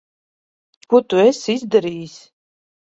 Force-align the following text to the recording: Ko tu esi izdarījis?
Ko 0.93 1.03
tu 1.11 1.21
esi 1.27 1.59
izdarījis? 1.61 2.21